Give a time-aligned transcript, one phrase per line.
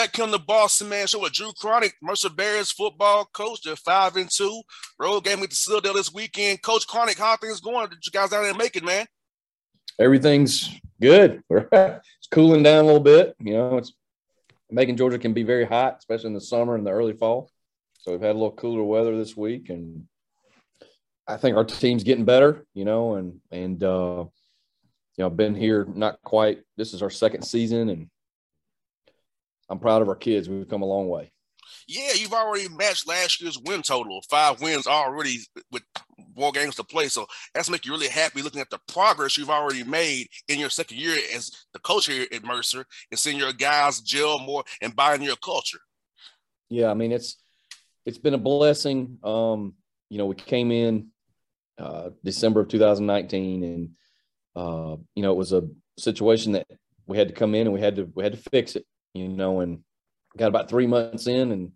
[0.00, 3.60] Back on the Boston Man Show with Drew Cronic, Mercer Bears football coach.
[3.62, 4.62] They're five and two.
[4.98, 6.62] Road game with the Citadel this weekend.
[6.62, 7.86] Coach Cronic, how things going?
[7.90, 9.04] Did you guys down there make it, man?
[9.98, 10.70] Everything's
[11.02, 11.42] good.
[11.50, 13.36] it's cooling down a little bit.
[13.40, 13.92] You know, it's
[14.70, 17.50] Macon Georgia can be very hot, especially in the summer and the early fall.
[17.98, 20.06] So we've had a little cooler weather this week, and
[21.28, 22.64] I think our team's getting better.
[22.72, 24.24] You know, and and uh,
[25.18, 26.60] you know, been here not quite.
[26.78, 28.08] This is our second season, and
[29.70, 30.48] I'm proud of our kids.
[30.48, 31.32] We've come a long way.
[31.86, 35.38] Yeah, you've already matched last year's win total, five wins already
[35.70, 35.82] with
[36.36, 37.08] more games to play.
[37.08, 40.70] So that's make you really happy looking at the progress you've already made in your
[40.70, 44.94] second year as the coach here at Mercer and seeing your guys gel more and
[44.94, 45.80] buying your culture.
[46.68, 47.36] Yeah, I mean it's
[48.04, 49.18] it's been a blessing.
[49.22, 49.74] Um,
[50.08, 51.08] you know, we came in
[51.78, 53.90] uh, December of 2019, and
[54.56, 56.66] uh, you know it was a situation that
[57.06, 59.28] we had to come in and we had to we had to fix it you
[59.28, 59.80] know, and
[60.36, 61.72] got about three months in and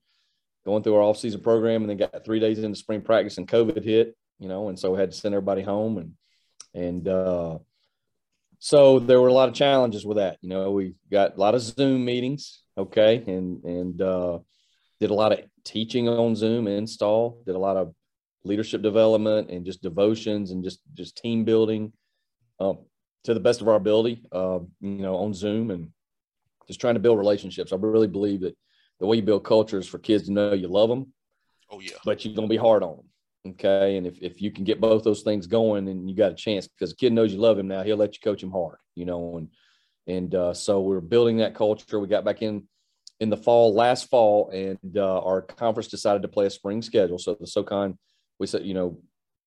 [0.64, 3.84] going through our off-season program and then got three days into spring practice and COVID
[3.84, 6.12] hit, you know, and so we had to send everybody home and
[6.74, 7.58] and uh,
[8.58, 10.38] so there were a lot of challenges with that.
[10.40, 14.38] You know, we got a lot of Zoom meetings, okay, and and uh,
[15.00, 17.94] did a lot of teaching on Zoom install, did a lot of
[18.42, 21.92] leadership development and just devotions and just just team building
[22.58, 22.78] um,
[23.24, 25.90] to the best of our ability, uh, you know, on Zoom and
[26.66, 27.72] just trying to build relationships.
[27.72, 28.56] I really believe that
[29.00, 31.12] the way you build culture is for kids to know you love them.
[31.70, 31.96] Oh yeah.
[32.04, 33.52] But you're gonna be hard on them.
[33.52, 33.96] Okay.
[33.96, 36.66] And if, if you can get both those things going and you got a chance
[36.66, 39.04] because the kid knows you love him now, he'll let you coach him hard, you
[39.04, 39.48] know, and
[40.06, 41.98] and uh, so we're building that culture.
[41.98, 42.64] We got back in
[43.20, 47.18] in the fall, last fall, and uh, our conference decided to play a spring schedule.
[47.18, 47.98] So the SoCon,
[48.38, 48.98] we said, you know,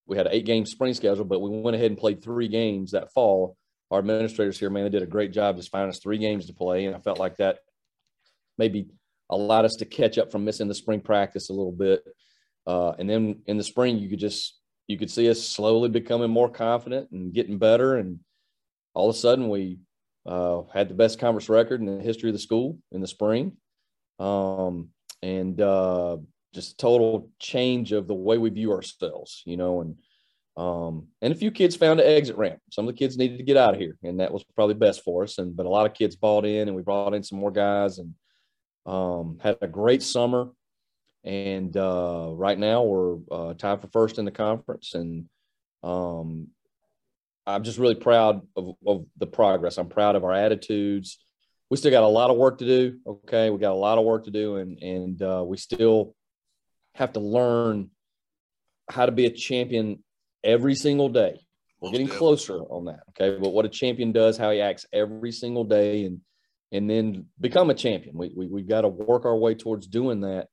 [0.06, 2.92] we had an eight game spring schedule, but we went ahead and played three games
[2.92, 3.56] that fall
[3.90, 6.52] our administrators here, man, they did a great job just finding us three games to
[6.52, 6.84] play.
[6.84, 7.58] And I felt like that
[8.58, 8.88] maybe
[9.30, 12.02] allowed us to catch up from missing the spring practice a little bit.
[12.66, 16.30] Uh, and then in the spring, you could just, you could see us slowly becoming
[16.30, 17.96] more confident and getting better.
[17.96, 18.20] And
[18.94, 19.78] all of a sudden we
[20.26, 23.56] uh, had the best conference record in the history of the school in the spring.
[24.18, 24.88] Um,
[25.22, 26.18] and uh,
[26.54, 29.96] just total change of the way we view ourselves, you know, and,
[30.58, 32.58] um, and a few kids found an exit ramp.
[32.72, 35.04] Some of the kids needed to get out of here, and that was probably best
[35.04, 35.38] for us.
[35.38, 38.00] And but a lot of kids bought in, and we brought in some more guys,
[38.00, 38.14] and
[38.84, 40.48] um, had a great summer.
[41.22, 45.26] And uh, right now we're uh, tied for first in the conference, and
[45.84, 46.48] um,
[47.46, 49.78] I'm just really proud of, of the progress.
[49.78, 51.18] I'm proud of our attitudes.
[51.70, 52.98] We still got a lot of work to do.
[53.06, 56.16] Okay, we got a lot of work to do, and and uh, we still
[56.96, 57.90] have to learn
[58.90, 60.02] how to be a champion
[60.42, 61.40] every single day.
[61.80, 63.00] We're getting closer on that.
[63.10, 63.38] Okay.
[63.40, 66.20] But what a champion does, how he acts every single day and
[66.72, 68.16] and then become a champion.
[68.16, 70.48] We, we we've got to work our way towards doing that.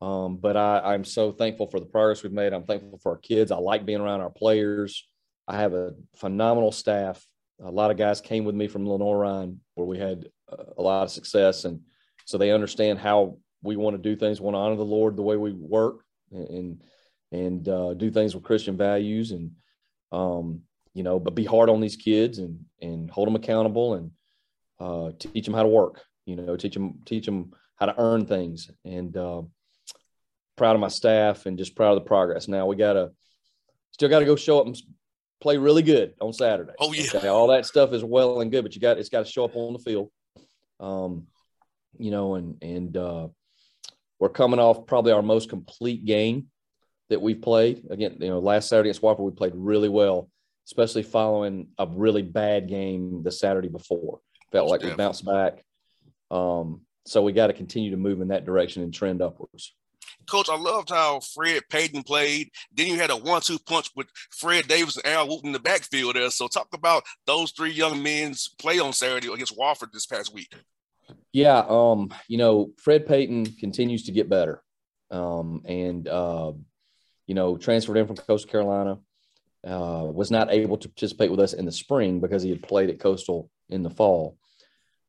[0.00, 2.52] Um, but I, I'm so thankful for the progress we've made.
[2.52, 3.50] I'm thankful for our kids.
[3.50, 5.08] I like being around our players.
[5.48, 7.26] I have a phenomenal staff.
[7.60, 10.28] A lot of guys came with me from Lenoir-Rhyne where we had
[10.76, 11.64] a lot of success.
[11.64, 11.80] And
[12.26, 15.22] so they understand how we want to do things, want to honor the Lord the
[15.22, 16.04] way we work.
[16.30, 16.82] And, and
[17.68, 19.52] uh, do things with Christian values and
[20.12, 20.62] um,
[20.94, 24.10] you know, but be hard on these kids and and hold them accountable and
[24.80, 26.02] uh, teach them how to work.
[26.26, 28.70] You know, teach them teach them how to earn things.
[28.84, 29.42] And uh,
[30.56, 32.48] proud of my staff and just proud of the progress.
[32.48, 33.12] Now we gotta
[33.92, 34.76] still got to go show up and
[35.40, 36.72] play really good on Saturday.
[36.78, 37.28] Oh yeah, okay?
[37.28, 39.56] all that stuff is well and good, but you got it's got to show up
[39.56, 40.10] on the field.
[40.80, 41.26] Um,
[41.98, 43.28] you know, and and uh,
[44.18, 46.48] we're coming off probably our most complete game
[47.10, 47.84] that we've played.
[47.90, 50.30] Again, you know, last Saturday against Wofford, we played really well,
[50.66, 54.20] especially following a really bad game the Saturday before.
[54.52, 55.62] Felt like we bounced back.
[56.30, 59.74] Um, so we got to continue to move in that direction and trend upwards.
[60.26, 62.50] Coach, I loved how Fred Payton played.
[62.72, 66.16] Then you had a one-two punch with Fred Davis and Al Wooten in the backfield
[66.16, 66.28] there.
[66.30, 70.52] So talk about those three young men's play on Saturday against Wofford this past week.
[71.32, 74.62] Yeah, um, you know, Fred Payton continues to get better.
[75.10, 76.52] Um, and uh,
[77.28, 78.98] you know, transferred in from Coastal Carolina.
[79.66, 82.88] Uh, was not able to participate with us in the spring because he had played
[82.90, 84.38] at Coastal in the fall.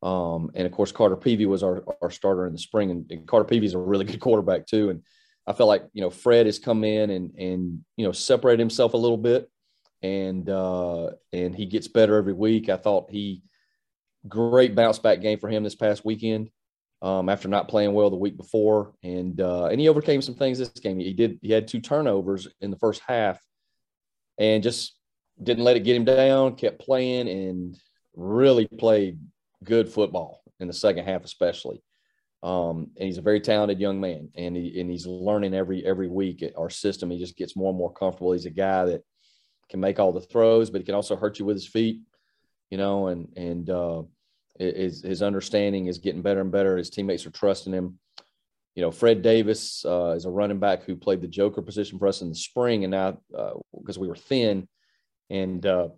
[0.02, 3.26] Um, and of course, Carter Peavy was our, our starter in the spring, and, and
[3.28, 4.90] Carter Peavy is a really good quarterback too.
[4.90, 5.02] And
[5.46, 8.94] I felt like you know Fred has come in and and you know separated himself
[8.94, 9.48] a little bit,
[10.02, 12.68] and uh, and he gets better every week.
[12.68, 13.42] I thought he
[14.28, 16.50] great bounce back game for him this past weekend
[17.02, 20.58] um, after not playing well the week before, and uh, and he overcame some things
[20.58, 20.98] this game.
[20.98, 23.40] He did he had two turnovers in the first half,
[24.38, 24.96] and just
[25.42, 26.56] didn't let it get him down.
[26.56, 27.78] Kept playing and
[28.14, 29.18] really played
[29.64, 31.82] good football in the second half, especially.
[32.42, 36.08] Um, and he's a very talented young man, and he and he's learning every every
[36.08, 37.10] week our system.
[37.10, 38.32] He just gets more and more comfortable.
[38.32, 39.02] He's a guy that
[39.68, 42.00] can make all the throws, but he can also hurt you with his feet,
[42.70, 43.08] you know.
[43.08, 44.02] And and uh,
[44.60, 46.76] his his understanding is getting better and better.
[46.76, 47.98] His teammates are trusting him.
[48.74, 52.06] You know, Fred Davis uh, is a running back who played the joker position for
[52.06, 53.18] us in the spring, and now
[53.76, 54.68] because uh, we were thin,
[55.28, 55.88] and uh,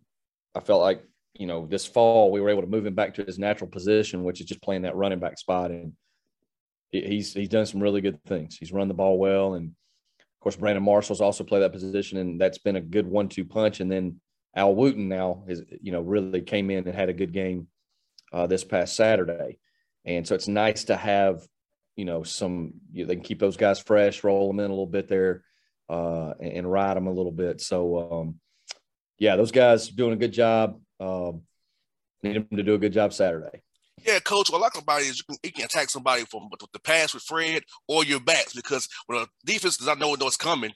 [0.54, 1.04] I felt like
[1.34, 4.24] you know, this fall we were able to move him back to his natural position,
[4.24, 5.70] which is just playing that running back spot.
[5.70, 5.92] And
[6.90, 8.56] he's he's done some really good things.
[8.56, 12.40] He's run the ball well, and of course Brandon Marshall's also played that position, and
[12.40, 13.80] that's been a good one-two punch.
[13.80, 14.20] And then
[14.54, 17.68] Al Wooten now is you know really came in and had a good game
[18.32, 19.58] uh, this past Saturday,
[20.04, 21.46] and so it's nice to have
[21.96, 24.74] you know some you know, they can keep those guys fresh, roll them in a
[24.74, 25.44] little bit there,
[25.88, 27.60] uh, and, and ride them a little bit.
[27.60, 28.40] So um,
[29.18, 30.80] yeah, those guys doing a good job.
[30.98, 31.42] Um,
[32.22, 33.62] need them to do a good job Saturday.
[34.04, 34.50] Yeah, coach.
[34.50, 36.80] What I like about it is you can, you can attack somebody from with the
[36.80, 40.72] pass with Fred or your backs because when a defense does not know what's coming,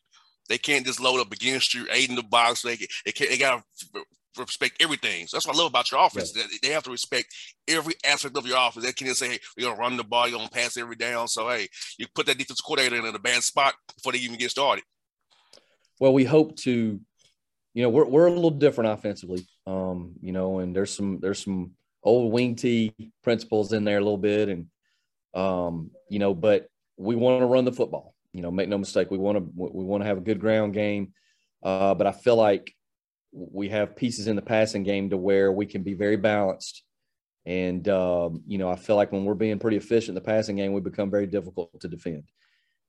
[0.48, 2.62] they can't just load up against you, eight in the box.
[2.62, 3.62] They they, can't, they got
[3.94, 4.04] to
[4.42, 5.26] respect everything.
[5.26, 6.32] So that's what I love about your offense.
[6.62, 7.34] They have to respect
[7.68, 8.84] every aspect of your offense.
[8.84, 11.48] They can't say, "Hey, we're gonna run the ball, you're gonna pass every down." So
[11.48, 11.68] hey,
[11.98, 14.84] you put that defense coordinator in a bad spot before they even get started.
[15.98, 17.00] Well, we hope to
[17.76, 21.44] you know, we're, we're a little different offensively, um, you know, and there's some, there's
[21.44, 21.72] some
[22.02, 24.48] old wing T principles in there a little bit.
[24.48, 24.68] And,
[25.34, 29.10] um, you know, but we want to run the football, you know, make no mistake.
[29.10, 31.12] We want to, we want to have a good ground game.
[31.62, 32.74] Uh, but I feel like
[33.36, 36.82] we have pieces in the passing game to where we can be very balanced.
[37.44, 40.56] And, um, you know, I feel like when we're being pretty efficient in the passing
[40.56, 42.24] game, we become very difficult to defend.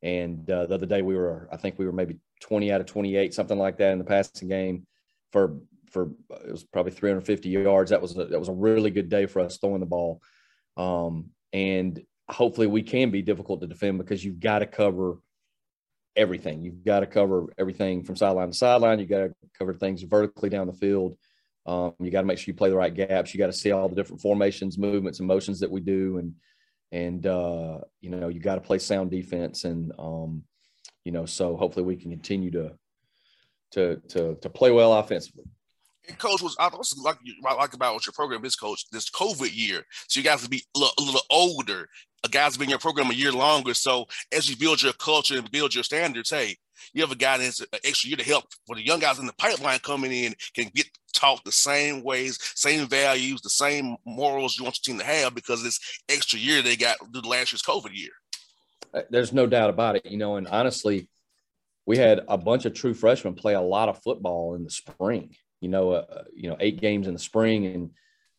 [0.01, 2.87] And uh, the other day we were, I think we were maybe 20 out of
[2.87, 4.87] 28, something like that in the passing game
[5.31, 5.57] for
[5.91, 6.11] for
[6.45, 7.91] it was probably 350 yards.
[7.91, 10.21] That was a, that was a really good day for us throwing the ball.
[10.75, 15.19] Um, and hopefully we can be difficult to defend because you've got to cover
[16.17, 16.63] everything.
[16.63, 18.99] You've got to cover everything from sideline to sideline.
[18.99, 21.17] You got to cover things vertically down the field.
[21.65, 23.33] Um, you got to make sure you play the right gaps.
[23.33, 26.33] You got to see all the different formations, movements, and motions that we do, and
[26.91, 30.43] and uh, you know you got to play sound defense and um,
[31.03, 32.71] you know so hopefully we can continue to
[33.71, 35.43] to to to play well offensively
[36.07, 38.85] and coach was I also like I like about what your program is, coach.
[38.91, 41.87] This COVID year, so you guys be a little, a little older.
[42.23, 45.37] A guy's been in your program a year longer, so as you build your culture
[45.37, 46.55] and build your standards, hey,
[46.93, 49.27] you have a guy that's an extra year to help for the young guys in
[49.27, 54.57] the pipeline coming in can get taught the same ways, same values, the same morals
[54.57, 57.51] you want your team to have because this extra year they got through the last
[57.51, 58.11] year's COVID year.
[58.93, 60.37] Uh, there's no doubt about it, you know.
[60.37, 61.07] And honestly,
[61.85, 65.35] we had a bunch of true freshmen play a lot of football in the spring.
[65.61, 67.91] You know, uh, uh, you know, eight games in the spring, and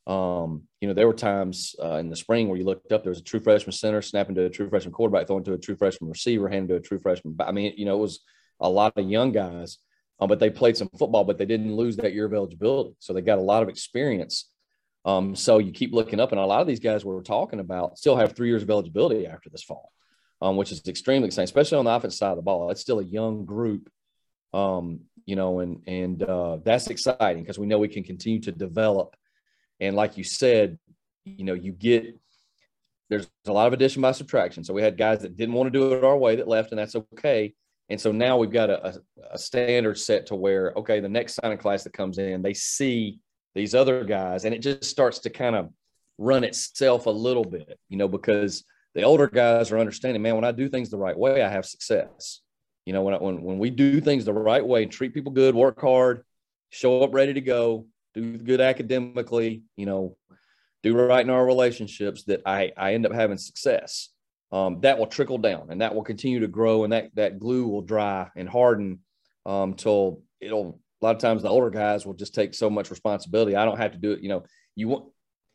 [0.07, 3.11] um, you know, there were times uh, in the spring where you looked up, there
[3.11, 5.77] was a true freshman center snapping to a true freshman quarterback, throwing to a true
[5.77, 7.37] freshman receiver, handing to a true freshman.
[7.41, 8.21] I mean, you know, it was
[8.61, 9.79] a lot of young guys
[10.21, 12.95] um, but they played some football, but they didn't lose that year of eligibility.
[12.99, 14.51] So they got a lot of experience.
[15.05, 17.99] Um, so you keep looking up, and a lot of these guys we're talking about
[17.99, 19.93] still have three years of eligibility after this fall,
[20.43, 22.71] um, which is extremely exciting, especially on the offense side of the ball.
[22.71, 23.89] It's still a young group,
[24.53, 28.51] um, you know, and and uh, that's exciting because we know we can continue to
[28.51, 29.15] develop.
[29.79, 30.79] And like you said,
[31.27, 32.19] you know, you get
[33.11, 34.65] there's a lot of addition by subtraction.
[34.65, 36.79] So we had guys that didn't want to do it our way that left, and
[36.79, 37.55] that's okay
[37.91, 41.59] And so now we've got a, a, standard set to where, okay, the next signing
[41.59, 43.19] class that comes in, they see
[43.55, 45.71] these other guys and it just starts to kind of
[46.17, 50.45] run itself a little bit, you know, because the older guys are understanding, man, when
[50.45, 52.41] I do things the right way, I have success.
[52.89, 55.79] You know, when, when, when we do things the right way, treat people good, work
[55.79, 56.25] hard,
[56.71, 60.17] show up ready to go, do good academically, you know,
[60.83, 64.09] do right in our relationships that I, I end up having success
[64.53, 67.69] um, that will trickle down and that will continue to grow and that that glue
[67.69, 69.01] will dry and harden
[69.45, 72.91] um, till it'll a lot of times the older guys will just take so much
[72.91, 73.55] responsibility.
[73.55, 74.23] I don't have to do it.
[74.23, 74.45] You know,
[74.77, 75.05] you want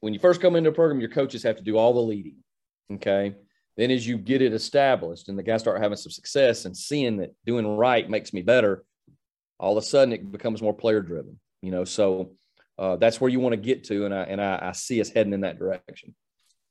[0.01, 2.43] when you first come into a program, your coaches have to do all the leading.
[2.93, 3.33] Okay.
[3.75, 7.17] Then as you get it established and the guys start having some success and seeing
[7.17, 8.83] that doing right makes me better,
[9.59, 11.39] all of a sudden it becomes more player driven.
[11.61, 12.33] You know, so
[12.77, 15.09] uh, that's where you want to get to, and I and I, I see us
[15.09, 16.13] heading in that direction.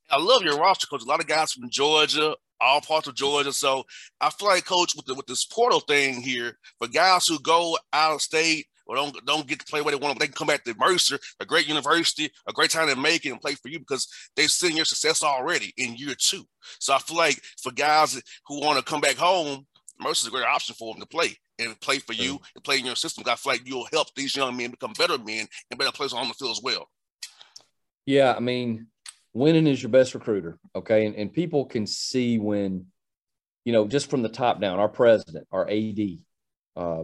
[0.09, 1.03] I love your roster, coach.
[1.03, 3.53] A lot of guys from Georgia, all parts of Georgia.
[3.53, 3.83] So
[4.21, 7.77] I feel like, coach, with the, with this portal thing here, for guys who go
[7.91, 10.19] out of state or don't don't get to play where they want, them.
[10.19, 13.31] they can come back to Mercer, a great university, a great time to make it
[13.31, 16.43] and play for you because they've seen your success already in year two.
[16.79, 19.65] So I feel like for guys who want to come back home,
[19.99, 22.85] Mercer's a great option for them to play and play for you and play in
[22.85, 23.23] your system.
[23.27, 26.27] I feel like you'll help these young men become better men and better players on
[26.27, 26.87] the field as well.
[28.05, 28.87] Yeah, I mean,
[29.33, 30.59] winning is your best recruiter.
[30.75, 31.05] Okay.
[31.05, 32.87] And, and people can see when,
[33.65, 35.99] you know, just from the top down, our president, our AD,
[36.75, 37.03] uh,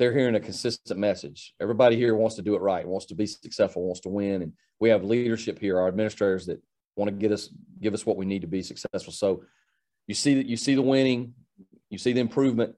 [0.00, 1.52] they're hearing a consistent message.
[1.60, 4.40] Everybody here wants to do it right, wants to be successful, wants to win.
[4.40, 6.58] And we have leadership here, our administrators that
[6.96, 7.50] want to get us,
[7.82, 9.12] give us what we need to be successful.
[9.12, 9.42] So
[10.06, 11.34] you see that you see the winning,
[11.90, 12.76] you see the improvement.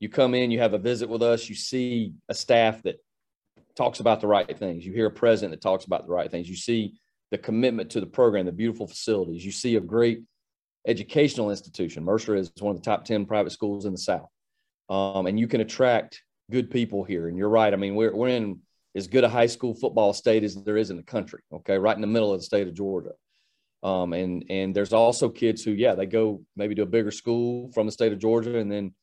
[0.00, 2.96] You come in, you have a visit with us, you see a staff that
[3.76, 4.86] talks about the right things.
[4.86, 6.48] You hear a president that talks about the right things.
[6.48, 6.94] You see
[7.30, 9.44] the commitment to the program, the beautiful facilities.
[9.44, 10.22] You see a great
[10.86, 12.02] educational institution.
[12.02, 14.30] Mercer is one of the top 10 private schools in the South.
[14.88, 17.28] Um, and you can attract good people here.
[17.28, 17.72] And you're right.
[17.72, 18.60] I mean, we're, we're in
[18.94, 21.40] as good a high school football state as there is in the country.
[21.52, 21.78] Okay.
[21.78, 23.12] Right in the middle of the state of Georgia.
[23.82, 27.72] Um, and, and there's also kids who, yeah, they go maybe to a bigger school
[27.72, 28.94] from the state of Georgia and then,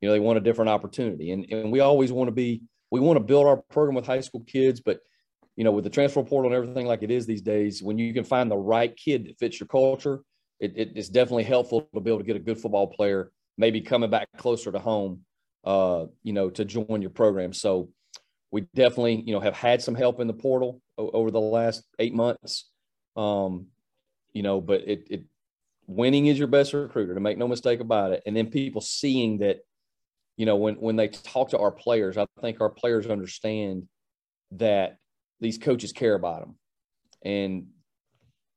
[0.00, 1.30] you know, they want a different opportunity.
[1.30, 4.20] And, and we always want to be, we want to build our program with high
[4.20, 5.00] school kids, but
[5.56, 8.12] you know, with the transfer portal and everything like it is these days, when you
[8.12, 10.20] can find the right kid that fits your culture,
[10.60, 14.10] it, it's definitely helpful to be able to get a good football player, maybe coming
[14.10, 15.22] back closer to home,
[15.66, 17.52] uh, you know, to join your program.
[17.52, 17.90] So
[18.50, 22.14] we definitely, you know, have had some help in the portal over the last eight
[22.14, 22.70] months.
[23.16, 23.66] Um,
[24.32, 25.24] you know, but it, it
[25.86, 28.22] winning is your best recruiter to make no mistake about it.
[28.26, 29.58] And then people seeing that,
[30.36, 33.88] you know, when when they talk to our players, I think our players understand
[34.52, 34.98] that
[35.40, 36.56] these coaches care about them
[37.22, 37.66] and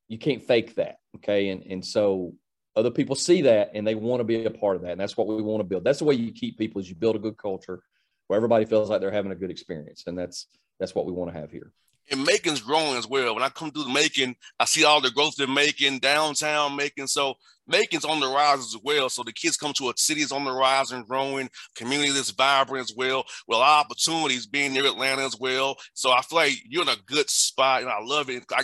[0.08, 2.34] you can't fake that okay and and so
[2.79, 5.17] other people see that and they want to be a part of that and that's
[5.17, 5.83] what we want to build.
[5.83, 7.83] That's the way you keep people is you build a good culture
[8.27, 10.48] where everybody feels like they're having a good experience and that's
[10.79, 11.74] that's what we want to have here
[12.12, 13.34] and Macon's growing as well.
[13.34, 17.08] When I come through the Macon, I see all the growth they're making downtown Macon.
[17.08, 17.36] So
[17.70, 19.10] Macon's on the rise as well.
[19.10, 22.32] So the kids come to a city is on the rise and growing, community that's
[22.32, 25.75] vibrant as well, with a lot of opportunities being near Atlanta as well.
[25.94, 28.44] So I feel like you're in a good spot, and I love it.
[28.51, 28.63] I,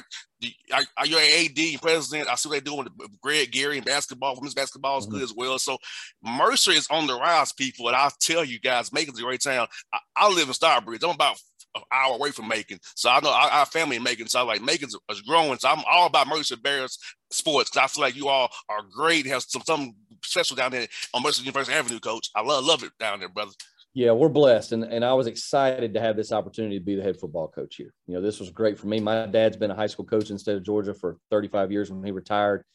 [0.98, 2.30] I, you're an AD president.
[2.30, 4.36] I see what they're doing with Greg Gary and basketball.
[4.36, 5.16] Women's basketball is mm-hmm.
[5.16, 5.60] good as well.
[5.60, 5.78] So
[6.24, 7.88] Mercer is on the rise, people.
[7.88, 9.68] And I'll tell you guys, Macon's a great town.
[9.94, 11.04] I, I live in Stockbridge.
[11.04, 11.40] I'm about
[11.76, 12.80] an hour away from Macon.
[12.96, 14.28] So I know our, our family in Macon.
[14.28, 15.58] So I like Macon's is growing.
[15.60, 16.98] So I'm all about Mercer Bears
[17.32, 19.26] sports because I feel like you all are great.
[19.28, 22.30] Have some something special down there on Mercer University Avenue, Coach.
[22.36, 23.52] I love love it down there, brother.
[23.94, 27.02] Yeah, we're blessed, and and I was excited to have this opportunity to be the
[27.02, 27.94] head football coach here.
[28.08, 29.00] You know, this was great for me.
[29.00, 32.04] My dad's been a high school coach in state of Georgia for 35 years when
[32.04, 32.66] he retired,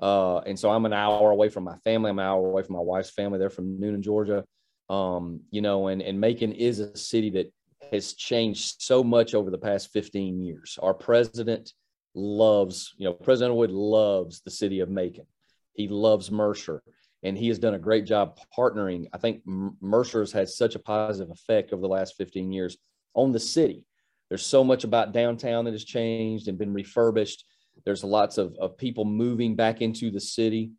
[0.00, 2.10] uh, and so I'm an hour away from my family.
[2.10, 3.40] I'm an hour away from my wife's family.
[3.40, 4.44] They're from Newnan, Georgia.
[4.88, 7.52] Um, you know, and and Macon is a city that
[7.92, 10.78] has changed so much over the past 15 years.
[10.82, 11.72] Our president
[12.14, 15.26] loves, you know, President Wood loves the city of Macon.
[15.72, 16.82] He loves Mercer,
[17.22, 19.06] and he has done a great job partnering.
[19.12, 22.76] I think Mercer has had such a positive effect over the last 15 years
[23.14, 23.84] on the city.
[24.28, 27.44] There's so much about downtown that has changed and been refurbished.
[27.84, 30.72] There's lots of, of people moving back into the city.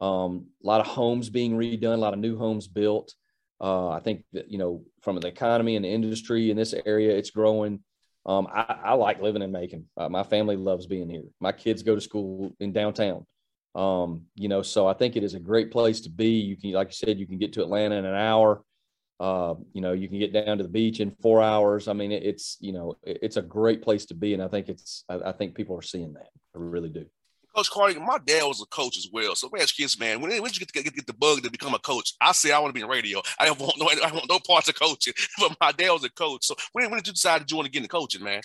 [0.00, 3.14] Um, a lot of homes being redone, a lot of new homes built.
[3.60, 7.16] Uh, I think that, you know, from the economy and the industry in this area,
[7.16, 7.80] it's growing.
[8.26, 9.86] Um, I, I, like living in Macon.
[9.96, 11.22] Uh, my family loves being here.
[11.40, 13.24] My kids go to school in downtown.
[13.74, 16.30] Um, you know, so I think it is a great place to be.
[16.30, 18.62] You can, like you said, you can get to Atlanta in an hour.
[19.20, 21.88] Uh, you know, you can get down to the beach in four hours.
[21.88, 24.34] I mean, it, it's, you know, it, it's a great place to be.
[24.34, 26.28] And I think it's, I, I think people are seeing that.
[26.54, 27.06] I really do.
[27.56, 29.34] Coach Carney, my dad was a coach as well.
[29.34, 31.72] So, man, kids, man, when, when did you get, get, get the bug to become
[31.72, 32.12] a coach?
[32.20, 33.22] I say I want to be in radio.
[33.38, 35.14] I don't want no, I want no parts of coaching.
[35.38, 36.44] But my dad was a coach.
[36.44, 38.42] So, when, when did you decide you want to get into coaching, man?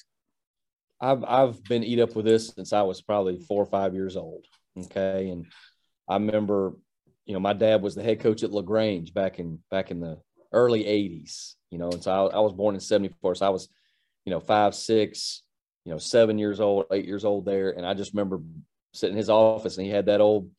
[1.01, 4.15] I've I've been eat up with this since I was probably four or five years
[4.15, 4.45] old.
[4.77, 5.45] Okay, and
[6.07, 6.73] I remember,
[7.25, 10.19] you know, my dad was the head coach at Lagrange back in back in the
[10.53, 11.55] early '80s.
[11.69, 13.67] You know, and so I, I was born in '74, so I was,
[14.25, 15.41] you know, five, six,
[15.83, 18.39] you know, seven years old, eight years old there, and I just remember
[18.93, 20.49] sitting in his office and he had that old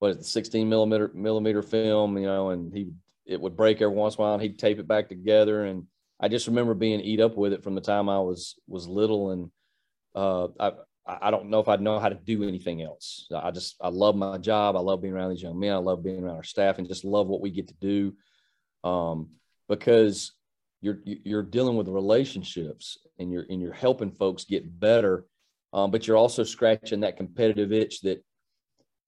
[0.00, 2.90] what is it, 16 millimeter millimeter film, you know, and he
[3.26, 5.64] it would break every once in a while and he'd tape it back together.
[5.64, 5.86] And
[6.18, 9.30] I just remember being eat up with it from the time I was was little.
[9.30, 9.50] And
[10.14, 10.72] uh, I
[11.06, 13.28] I don't know if I'd know how to do anything else.
[13.34, 14.74] I just I love my job.
[14.74, 15.72] I love being around these young men.
[15.72, 18.14] I love being around our staff and just love what we get to do.
[18.82, 19.30] Um,
[19.68, 20.32] because
[20.80, 25.26] you're you're dealing with relationships and you're and you're helping folks get better
[25.72, 28.22] um, but you're also scratching that competitive itch that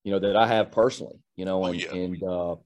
[0.04, 2.02] you know that I have personally, you know, and oh, yeah.
[2.02, 2.56] and uh,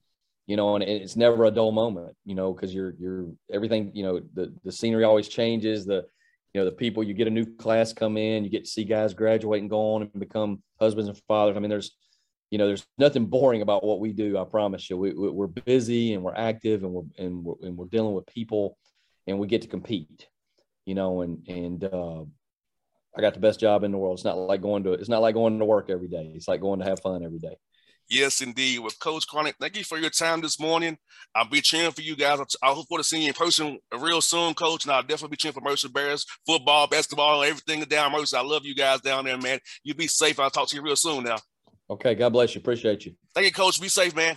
[0.47, 4.03] you know, and it's never a dull moment, you know, because you're you're everything, you
[4.03, 5.85] know, the the scenery always changes.
[5.85, 6.05] The
[6.55, 8.85] you know the people you get a new class come in, you get to see
[8.85, 11.57] guys graduate and go on and become husbands and fathers.
[11.57, 11.97] I mean, there's
[12.51, 14.39] you know, there's nothing boring about what we do.
[14.39, 17.87] I promise you, we, we're busy and we're active and we're and we're, and we're
[17.87, 18.79] dealing with people,
[19.27, 20.29] and we get to compete,
[20.85, 22.23] you know, and and uh,
[23.17, 24.19] I got the best job in the world.
[24.19, 26.33] It's not like going to it's not like going to work every day.
[26.35, 27.57] It's like going to have fun every day.
[28.09, 28.79] Yes, indeed.
[28.79, 30.97] With Coach Carney, thank you for your time this morning.
[31.35, 32.39] I'll be cheering for you guys.
[32.63, 34.85] I hope for to see you in person real soon, Coach.
[34.85, 38.37] And I'll definitely be cheering for Mercer Bears football, basketball, everything down Mercer.
[38.37, 39.59] I love you guys down there, man.
[39.83, 40.39] You be safe.
[40.39, 41.39] I'll talk to you real soon now.
[41.91, 42.15] Okay.
[42.15, 42.61] God bless you.
[42.61, 43.15] Appreciate you.
[43.35, 43.81] Thank you, Coach.
[43.81, 44.37] Be safe, man.